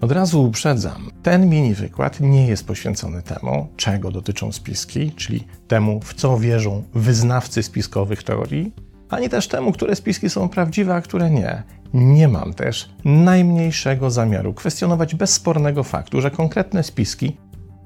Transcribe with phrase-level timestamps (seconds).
[0.00, 6.00] Od razu uprzedzam, ten mini wykład nie jest poświęcony temu, czego dotyczą spiski, czyli temu,
[6.00, 8.72] w co wierzą wyznawcy spiskowych teorii,
[9.10, 11.62] ani też temu, które spiski są prawdziwe, a które nie.
[11.94, 17.36] Nie mam też najmniejszego zamiaru kwestionować bezspornego faktu, że konkretne spiski,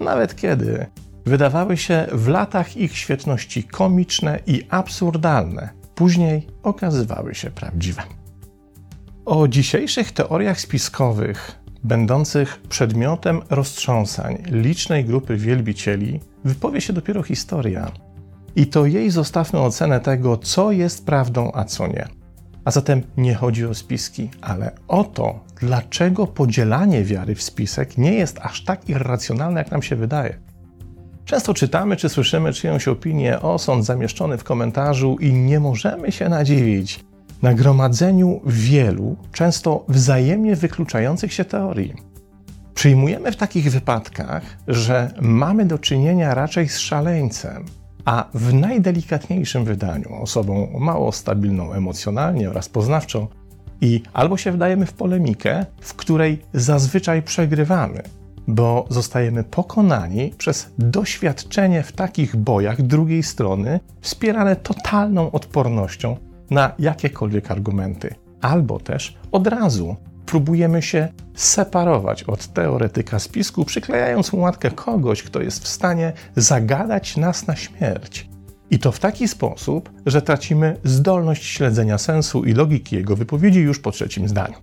[0.01, 0.87] nawet kiedy
[1.29, 8.03] wydawały się w latach ich świetności komiczne i absurdalne, później okazywały się prawdziwe.
[9.25, 17.93] O dzisiejszych teoriach spiskowych będących przedmiotem roztrząsań licznej grupy wielbicieli, wypowie się dopiero historia.
[18.57, 22.09] I to jej zostawmy ocenę tego, co jest prawdą, a co nie.
[22.65, 28.15] A zatem nie chodzi o spiski, ale o to, dlaczego podzielanie wiary w spisek nie
[28.15, 30.48] jest aż tak irracjonalne, jak nam się wydaje.
[31.29, 37.05] Często czytamy czy słyszymy czyjąś opinię, osąd zamieszczony w komentarzu i nie możemy się nadziwić,
[37.43, 41.95] nagromadzeniu wielu, często wzajemnie wykluczających się teorii.
[42.75, 47.65] Przyjmujemy w takich wypadkach, że mamy do czynienia raczej z szaleńcem,
[48.05, 53.29] a w najdelikatniejszym wydaniu osobą mało stabilną emocjonalnie oraz poznawczo
[53.81, 58.03] i albo się wdajemy w polemikę, w której zazwyczaj przegrywamy,
[58.49, 66.17] bo zostajemy pokonani przez doświadczenie w takich bojach drugiej strony, wspierane totalną odpornością
[66.51, 69.97] na jakiekolwiek argumenty, albo też od razu
[70.27, 77.17] próbujemy się separować od teoretyka spisku, przyklejając mu łatkę kogoś, kto jest w stanie zagadać
[77.17, 78.29] nas na śmierć.
[78.71, 83.79] I to w taki sposób, że tracimy zdolność śledzenia sensu i logiki jego wypowiedzi już
[83.79, 84.57] po trzecim zdaniu.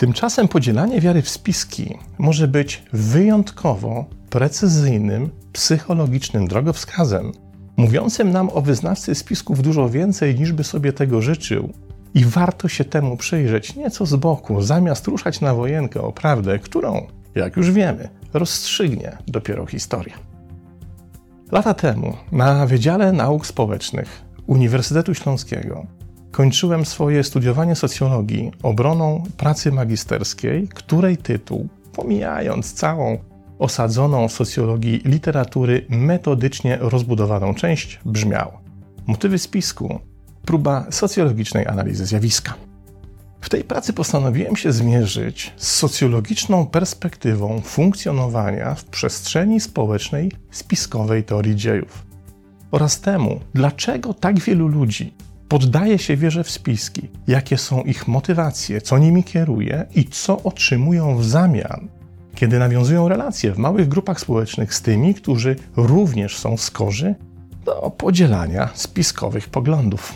[0.00, 7.32] Tymczasem podzielanie wiary w spiski może być wyjątkowo precyzyjnym, psychologicznym drogowskazem,
[7.76, 11.72] mówiącym nam o wyznawcy spisków dużo więcej, niż by sobie tego życzył.
[12.14, 17.06] I warto się temu przyjrzeć nieco z boku, zamiast ruszać na wojenkę o prawdę, którą,
[17.34, 20.14] jak już wiemy, rozstrzygnie dopiero historia.
[21.52, 25.86] Lata temu na Wydziale Nauk Społecznych Uniwersytetu Śląskiego
[26.30, 33.18] kończyłem swoje studiowanie socjologii obroną pracy magisterskiej, której tytuł, pomijając całą
[33.58, 38.52] osadzoną w socjologii literatury metodycznie rozbudowaną część brzmiał:
[39.06, 40.00] Motywy spisku
[40.44, 42.54] próba socjologicznej analizy zjawiska.
[43.40, 51.56] W tej pracy postanowiłem się zmierzyć z socjologiczną perspektywą funkcjonowania w przestrzeni społecznej spiskowej teorii
[51.56, 52.06] dziejów
[52.70, 55.12] oraz temu, dlaczego tak wielu ludzi
[55.50, 61.16] poddaje się wierze w spiski, jakie są ich motywacje, co nimi kieruje i co otrzymują
[61.16, 61.88] w zamian
[62.34, 67.14] kiedy nawiązują relacje w małych grupach społecznych z tymi, którzy również są skorzy
[67.64, 70.14] do podzielania spiskowych poglądów.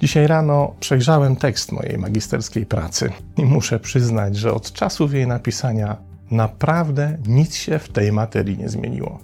[0.00, 5.96] Dzisiaj rano przejrzałem tekst mojej magisterskiej pracy i muszę przyznać, że od czasów jej napisania
[6.30, 9.18] naprawdę nic się w tej materii nie zmieniło.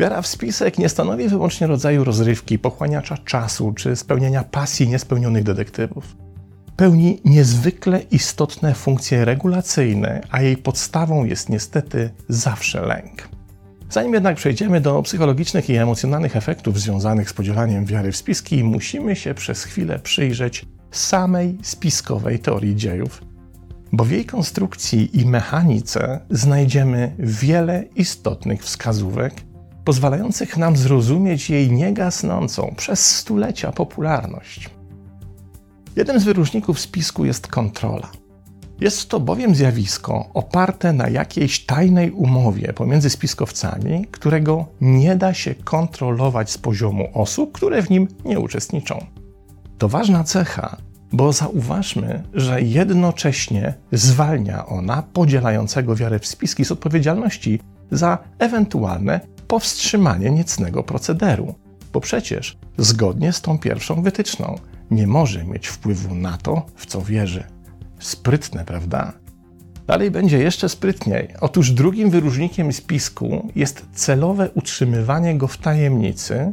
[0.00, 6.16] Wiara w spisek nie stanowi wyłącznie rodzaju rozrywki, pochłaniacza czasu czy spełnienia pasji niespełnionych detektywów
[6.76, 13.28] pełni niezwykle istotne funkcje regulacyjne, a jej podstawą jest niestety zawsze lęk.
[13.90, 19.16] Zanim jednak przejdziemy do psychologicznych i emocjonalnych efektów związanych z podzielaniem wiary w spiski, musimy
[19.16, 23.22] się przez chwilę przyjrzeć samej spiskowej teorii dziejów,
[23.92, 29.49] bo w jej konstrukcji i mechanice znajdziemy wiele istotnych wskazówek,
[29.84, 34.70] pozwalających nam zrozumieć jej niegasnącą przez stulecia popularność.
[35.96, 38.10] Jednym z wyróżników spisku jest kontrola.
[38.80, 45.54] Jest to bowiem zjawisko oparte na jakiejś tajnej umowie pomiędzy spiskowcami, którego nie da się
[45.54, 49.06] kontrolować z poziomu osób, które w nim nie uczestniczą.
[49.78, 50.76] To ważna cecha,
[51.12, 57.60] bo zauważmy, że jednocześnie zwalnia ona podzielającego wiarę w spiski z odpowiedzialności
[57.90, 61.54] za ewentualne powstrzymanie niecnego procederu.
[61.92, 64.58] Bo przecież, zgodnie z tą pierwszą wytyczną,
[64.90, 67.44] nie może mieć wpływu na to, w co wierzy.
[67.98, 69.12] Sprytne, prawda?
[69.86, 71.28] Dalej będzie jeszcze sprytniej.
[71.40, 76.52] Otóż drugim wyróżnikiem spisku jest celowe utrzymywanie go w tajemnicy,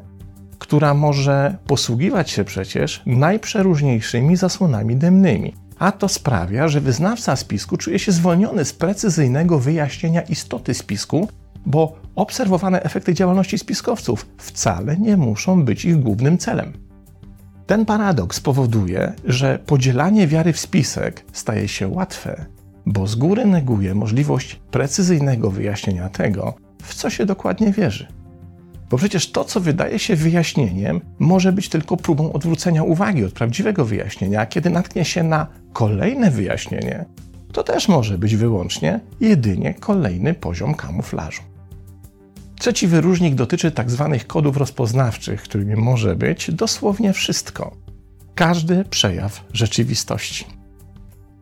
[0.59, 5.53] która może posługiwać się przecież najprzeróżniejszymi zasłonami dymnymi.
[5.79, 11.27] A to sprawia, że wyznawca spisku czuje się zwolniony z precyzyjnego wyjaśnienia istoty spisku,
[11.67, 16.73] bo obserwowane efekty działalności spiskowców wcale nie muszą być ich głównym celem.
[17.65, 22.45] Ten paradoks powoduje, że podzielanie wiary w spisek staje się łatwe,
[22.85, 26.53] bo z góry neguje możliwość precyzyjnego wyjaśnienia tego,
[26.83, 28.07] w co się dokładnie wierzy.
[28.89, 33.85] Bo przecież to, co wydaje się wyjaśnieniem, może być tylko próbą odwrócenia uwagi od prawdziwego
[33.85, 37.05] wyjaśnienia, a kiedy natknie się na kolejne wyjaśnienie,
[37.53, 41.41] to też może być wyłącznie jedynie kolejny poziom kamuflażu.
[42.59, 44.09] Trzeci wyróżnik dotyczy tzw.
[44.11, 47.75] Tak kodów rozpoznawczych, którymi może być dosłownie wszystko.
[48.35, 50.45] Każdy przejaw rzeczywistości.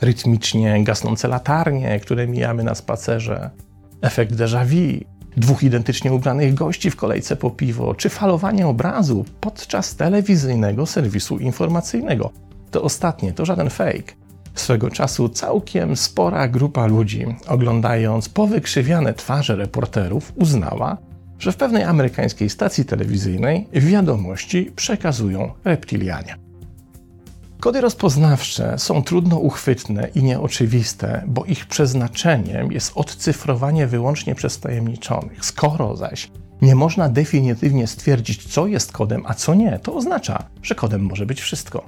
[0.01, 3.49] Rytmicznie gasnące latarnie, które mijamy na spacerze,
[4.01, 5.05] efekt déjà vu,
[5.37, 12.31] dwóch identycznie ubranych gości w kolejce po piwo, czy falowanie obrazu podczas telewizyjnego serwisu informacyjnego.
[12.71, 14.24] To ostatnie, to żaden fake.
[14.55, 20.97] Swego czasu całkiem spora grupa ludzi, oglądając powykrzywiane twarze reporterów, uznała,
[21.39, 26.35] że w pewnej amerykańskiej stacji telewizyjnej wiadomości przekazują reptilianie.
[27.59, 35.45] Kody rozpoznawcze są trudno uchwytne i nieoczywiste, bo ich przeznaczeniem jest odcyfrowanie wyłącznie przez tajemniczonych.
[35.45, 36.31] Skoro zaś
[36.61, 41.25] nie można definitywnie stwierdzić, co jest kodem, a co nie, to oznacza, że kodem może
[41.25, 41.85] być wszystko.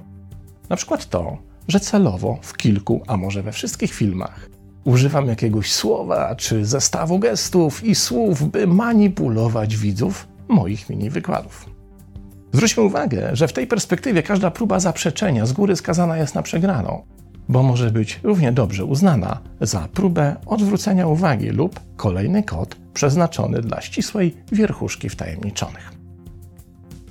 [0.68, 1.38] Na przykład to,
[1.68, 4.50] że celowo w kilku, a może we wszystkich filmach
[4.84, 11.70] używam jakiegoś słowa czy zestawu gestów i słów, by manipulować widzów moich mini wykładów.
[12.52, 17.02] Zwróćmy uwagę, że w tej perspektywie każda próba zaprzeczenia z góry skazana jest na przegraną,
[17.48, 23.80] bo może być równie dobrze uznana za próbę odwrócenia uwagi lub kolejny kod przeznaczony dla
[23.80, 25.92] ścisłej wierchuszki wtajemniczonych.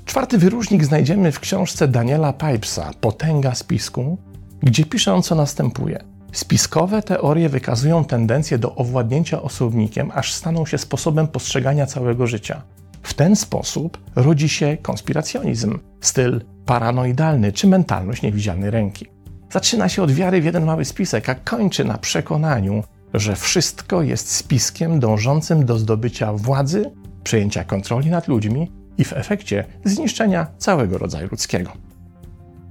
[0.06, 4.18] Czwarty wyróżnik znajdziemy w książce Daniela Pipesa Potęga spisku,
[4.64, 6.04] gdzie pisze on co następuje.
[6.32, 12.62] Spiskowe teorie wykazują tendencję do owładnięcia osobnikiem, aż staną się sposobem postrzegania całego życia.
[13.04, 19.06] W ten sposób rodzi się konspiracjonizm, styl paranoidalny czy mentalność niewidzialnej ręki.
[19.52, 22.84] Zaczyna się od wiary w jeden mały spisek, a kończy na przekonaniu,
[23.14, 26.92] że wszystko jest spiskiem dążącym do zdobycia władzy,
[27.24, 31.87] przejęcia kontroli nad ludźmi i w efekcie zniszczenia całego rodzaju ludzkiego.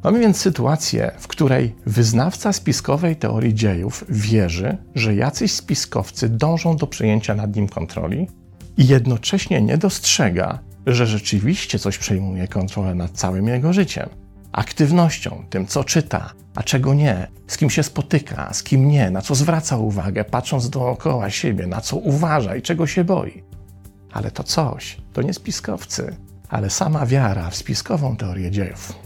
[0.04, 6.86] Mamy więc sytuację, w której wyznawca spiskowej teorii dziejów wierzy, że jacyś spiskowcy dążą do
[6.86, 8.28] przejęcia nad nim kontroli
[8.76, 14.08] i jednocześnie nie dostrzega, że rzeczywiście coś przejmuje kontrolę nad całym jego życiem.
[14.52, 19.22] Aktywnością, tym co czyta, a czego nie, z kim się spotyka, z kim nie, na
[19.22, 23.42] co zwraca uwagę, patrząc dookoła siebie, na co uważa i czego się boi.
[24.12, 26.16] Ale to coś to nie spiskowcy,
[26.48, 29.05] ale sama wiara w spiskową teorię dziejów.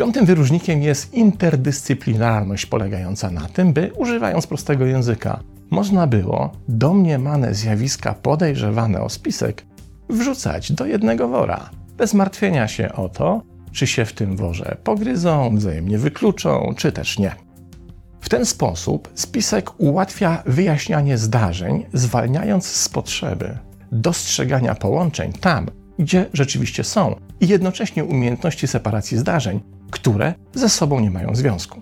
[0.00, 8.14] Piątym wyróżnikiem jest interdyscyplinarność polegająca na tym, by używając prostego języka, można było domniemane zjawiska
[8.14, 9.66] podejrzewane o spisek
[10.08, 13.42] wrzucać do jednego wora, bez martwienia się o to,
[13.72, 17.34] czy się w tym worze pogryzą, wzajemnie wykluczą, czy też nie.
[18.20, 23.58] W ten sposób spisek ułatwia wyjaśnianie zdarzeń, zwalniając z potrzeby
[23.92, 25.66] dostrzegania połączeń tam,
[25.98, 29.60] gdzie rzeczywiście są, i jednocześnie umiejętności separacji zdarzeń,
[29.90, 31.80] które ze sobą nie mają związku.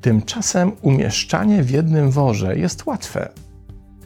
[0.00, 3.28] Tymczasem umieszczanie w jednym worze jest łatwe.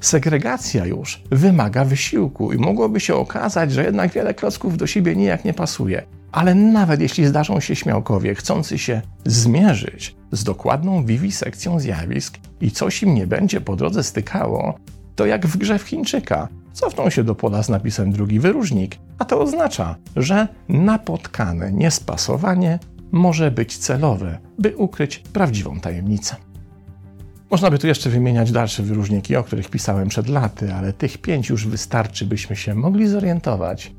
[0.01, 5.45] Segregacja już wymaga wysiłku i mogłoby się okazać, że jednak wiele klocków do siebie nijak
[5.45, 6.03] nie pasuje.
[6.33, 13.03] Ale nawet jeśli zdarzą się śmiałkowie chcący się zmierzyć z dokładną wiwisekcją zjawisk i coś
[13.03, 14.79] im nie będzie po drodze stykało,
[15.17, 16.49] to jak w grze w Chińczyka.
[16.73, 22.79] Cofną się do pola z napisem drugi wyróżnik, a to oznacza, że napotkane niespasowanie
[23.13, 26.37] może być celowe, by ukryć prawdziwą tajemnicę.
[27.51, 31.49] Można by tu jeszcze wymieniać dalsze wyróżniki, o których pisałem przed laty, ale tych pięć
[31.49, 33.93] już wystarczy, byśmy się mogli zorientować,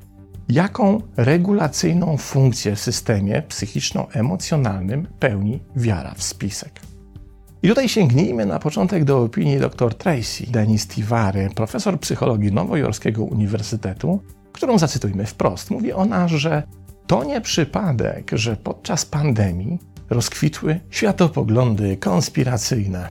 [0.50, 6.89] jaką regulacyjną funkcję w systemie psychiczno-emocjonalnym pełni wiara w spisek.
[7.64, 14.20] I tutaj sięgnijmy na początek do opinii dr Tracy Denis Tivary, profesor psychologii Nowojorskiego Uniwersytetu,
[14.52, 15.72] którą zacytujmy wprost.
[15.72, 16.64] Mówi ona, że
[17.08, 23.10] to nie przypadek, że podczas pandemii rozkwitły światopoglądy konspiracyjne.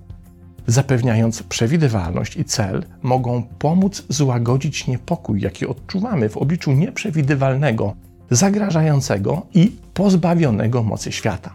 [0.66, 7.94] Zapewniając przewidywalność i cel, mogą pomóc złagodzić niepokój, jaki odczuwamy w obliczu nieprzewidywalnego,
[8.30, 11.54] zagrażającego i pozbawionego mocy świata.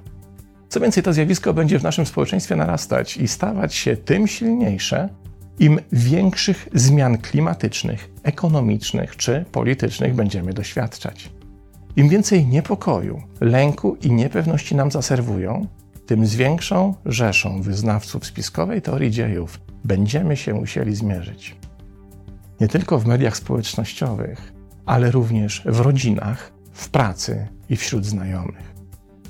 [0.74, 5.10] Co więcej, to zjawisko będzie w naszym społeczeństwie narastać i stawać się tym silniejsze,
[5.60, 11.30] im większych zmian klimatycznych, ekonomicznych czy politycznych będziemy doświadczać.
[11.96, 15.68] Im więcej niepokoju, lęku i niepewności nam zaserwują,
[16.06, 21.56] tym z większą rzeszą wyznawców spiskowej teorii dziejów będziemy się musieli zmierzyć.
[22.62, 24.54] Nie tylko w mediach społecznościowych,
[24.86, 28.73] ale również w rodzinach, w pracy i wśród znajomych.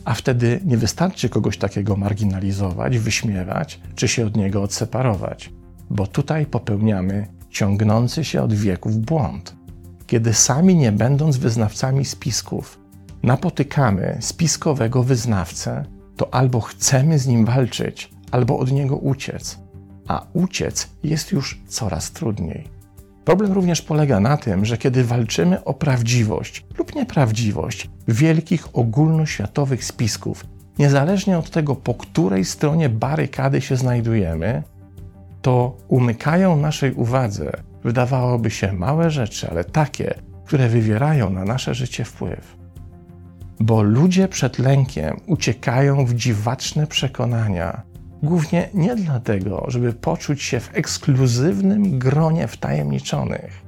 [0.06, 5.50] A wtedy nie wystarczy kogoś takiego marginalizować, wyśmiewać czy się od niego odseparować,
[5.90, 9.56] bo tutaj popełniamy ciągnący się od wieków błąd.
[10.08, 12.80] Kiedy sami nie będąc wyznawcami spisków,
[13.24, 15.86] napotykamy spiskowego wyznawcę,
[16.18, 19.60] to albo chcemy z nim walczyć, albo od niego uciec,
[20.08, 22.68] a uciec jest już coraz trudniej.
[23.26, 30.46] Problem również polega na tym, że kiedy walczymy o prawdziwość lub nieprawdziwość wielkich ogólnoświatowych spisków,
[30.80, 34.64] niezależnie od tego, po której stronie barykady się znajdujemy,
[35.42, 37.52] to umykają naszej uwadze,
[37.84, 40.14] wydawałoby się małe rzeczy, ale takie,
[40.46, 42.58] które wywierają na nasze życie wpływ.
[43.60, 47.82] Bo ludzie przed lękiem uciekają w dziwaczne przekonania,
[48.24, 53.62] głównie nie dlatego, żeby poczuć się w ekskluzywnym gronie wtajemniczonych,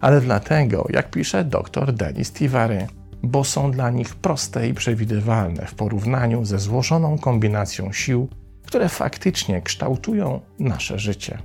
[0.00, 2.86] ale dlatego, jak pisze dr Denis Tivary,
[3.22, 8.28] bo są dla nich proste i przewidywalne w porównaniu ze złożoną kombinacją sił,
[8.66, 11.38] które faktycznie kształtują nasze życie.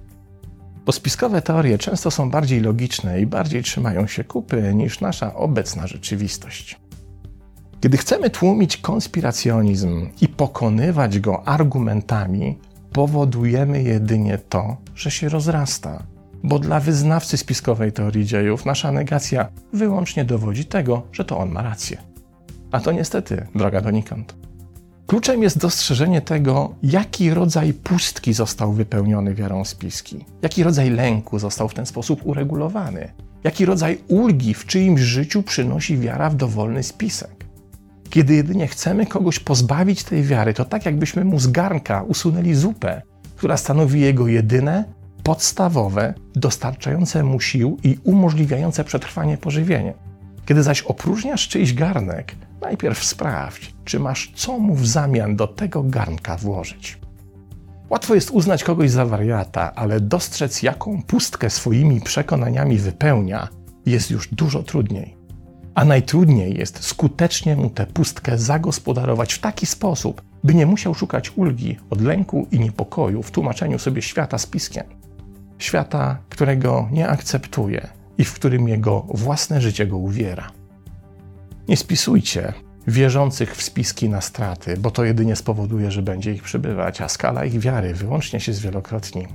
[0.86, 5.88] Bo spiskowe teorie często są bardziej logiczne i bardziej trzymają się kupy niż nasza obecna
[5.88, 6.80] rzeczywistość.
[7.86, 12.58] Kiedy chcemy tłumić konspiracjonizm i pokonywać go argumentami,
[12.92, 16.04] powodujemy jedynie to, że się rozrasta.
[16.44, 21.62] Bo dla wyznawcy spiskowej teorii dziejów nasza negacja wyłącznie dowodzi tego, że to on ma
[21.62, 21.98] rację.
[22.72, 24.36] A to niestety droga donikąd.
[25.08, 31.70] Kluczem jest dostrzeżenie tego, jaki rodzaj pustki został wypełniony wiarą spiski, jaki rodzaj lęku został
[31.70, 33.12] w ten sposób uregulowany,
[33.44, 37.45] jaki rodzaj ulgi w czyimś życiu przynosi wiara w dowolny spisek.
[38.10, 43.02] Kiedy jedynie chcemy kogoś pozbawić tej wiary, to tak jakbyśmy mu z garnka usunęli zupę,
[43.36, 44.86] która stanowi jego jedyne,
[45.24, 49.94] podstawowe, dostarczające mu sił i umożliwiające przetrwanie pożywienie.
[50.46, 55.84] Kiedy zaś opróżniasz czyjś garnek, najpierw sprawdź, czy masz co mu w zamian do tego
[55.84, 57.00] garnka włożyć.
[57.90, 63.48] Łatwo jest uznać kogoś za wariata, ale dostrzec, jaką pustkę swoimi przekonaniami wypełnia,
[63.86, 65.18] jest już dużo trudniej.
[65.76, 71.32] A najtrudniej jest skutecznie mu tę pustkę zagospodarować w taki sposób, by nie musiał szukać
[71.36, 74.84] ulgi od lęku i niepokoju w tłumaczeniu sobie świata spiskiem.
[75.60, 80.52] Świata, którego nie akceptuje i w którym jego własne życie go uwiera.
[81.68, 82.54] Nie spisujcie
[82.88, 87.46] wierzących w spiski na straty, bo to jedynie spowoduje, że będzie ich przybywać, a skala
[87.46, 89.28] ich wiary wyłącznie się zwielokrotni.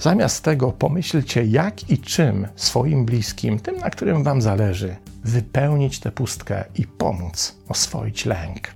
[0.00, 4.96] Zamiast tego pomyślcie, jak i czym swoim bliskim, tym na którym Wam zależy,
[5.28, 8.74] wypełnić tę pustkę i pomóc oswoić lęk.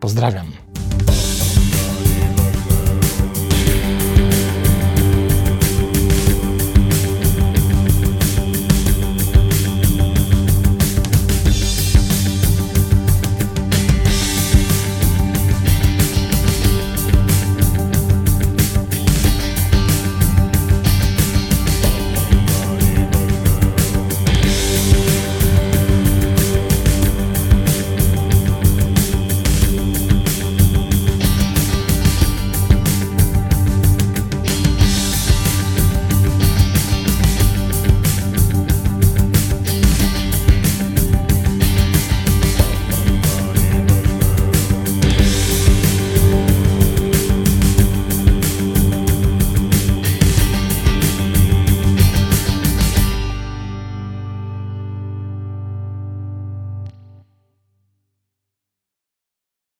[0.00, 0.52] Pozdrawiam.